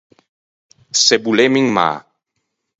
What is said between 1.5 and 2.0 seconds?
in mâ.